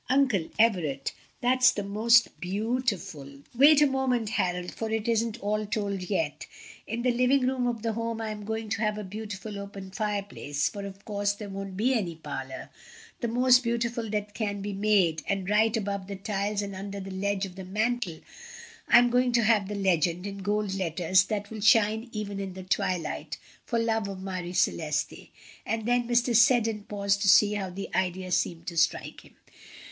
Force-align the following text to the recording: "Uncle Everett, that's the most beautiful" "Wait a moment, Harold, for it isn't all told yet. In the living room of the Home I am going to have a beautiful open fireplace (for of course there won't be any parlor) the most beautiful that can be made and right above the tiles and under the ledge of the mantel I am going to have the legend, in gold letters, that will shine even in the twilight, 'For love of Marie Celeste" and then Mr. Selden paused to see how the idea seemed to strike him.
"Uncle 0.09 0.49
Everett, 0.57 1.11
that's 1.41 1.69
the 1.69 1.83
most 1.83 2.29
beautiful" 2.39 3.43
"Wait 3.53 3.83
a 3.83 3.85
moment, 3.85 4.29
Harold, 4.29 4.71
for 4.73 4.89
it 4.89 5.07
isn't 5.07 5.39
all 5.41 5.63
told 5.67 6.01
yet. 6.09 6.47
In 6.87 7.03
the 7.03 7.11
living 7.13 7.41
room 7.45 7.67
of 7.67 7.83
the 7.83 7.93
Home 7.93 8.19
I 8.19 8.29
am 8.31 8.43
going 8.43 8.67
to 8.69 8.81
have 8.81 8.97
a 8.97 9.03
beautiful 9.03 9.59
open 9.59 9.91
fireplace 9.91 10.69
(for 10.69 10.87
of 10.87 11.05
course 11.05 11.33
there 11.33 11.49
won't 11.49 11.77
be 11.77 11.93
any 11.93 12.15
parlor) 12.15 12.71
the 13.19 13.27
most 13.27 13.61
beautiful 13.61 14.09
that 14.09 14.33
can 14.33 14.59
be 14.59 14.73
made 14.73 15.21
and 15.29 15.47
right 15.47 15.77
above 15.77 16.07
the 16.07 16.15
tiles 16.15 16.63
and 16.63 16.73
under 16.75 16.99
the 16.99 17.11
ledge 17.11 17.45
of 17.45 17.55
the 17.55 17.63
mantel 17.63 18.21
I 18.87 18.97
am 18.97 19.11
going 19.11 19.31
to 19.33 19.43
have 19.43 19.67
the 19.67 19.75
legend, 19.75 20.25
in 20.25 20.39
gold 20.39 20.73
letters, 20.73 21.25
that 21.25 21.51
will 21.51 21.61
shine 21.61 22.09
even 22.11 22.39
in 22.39 22.53
the 22.55 22.63
twilight, 22.63 23.37
'For 23.65 23.77
love 23.77 24.07
of 24.07 24.19
Marie 24.19 24.53
Celeste" 24.53 25.27
and 25.63 25.85
then 25.85 26.07
Mr. 26.07 26.35
Selden 26.35 26.85
paused 26.85 27.21
to 27.21 27.29
see 27.29 27.53
how 27.53 27.69
the 27.69 27.93
idea 27.95 28.31
seemed 28.31 28.65
to 28.65 28.77
strike 28.77 29.21
him. 29.21 29.35